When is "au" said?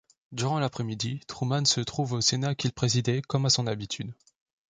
2.13-2.21